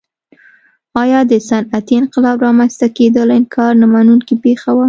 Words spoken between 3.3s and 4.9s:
انکار نه منونکې پېښه وه.